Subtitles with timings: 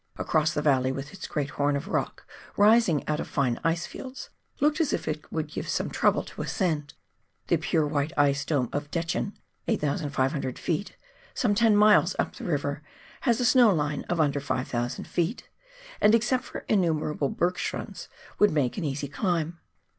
[0.17, 2.25] across the valley, with its great horn of rock
[2.57, 6.41] rising out of fine ice fields, looked as if it would give some trouble to
[6.41, 6.95] ascend;
[7.49, 9.33] the pure white ice dome of Dechen
[9.67, 10.93] (8,500 ft.),
[11.35, 12.81] some ten miles up the river,
[13.29, 15.43] has a snow line of under 5,000 ft.,
[16.01, 18.07] and, except for innumerable berg' schrunds,
[18.39, 19.59] would make an easy climb.